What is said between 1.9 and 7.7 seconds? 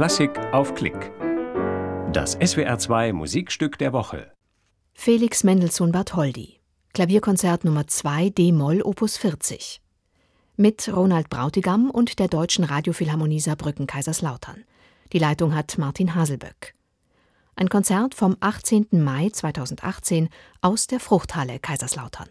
Das SWR2 Musikstück der Woche. Felix Mendelssohn Bartholdy. Klavierkonzert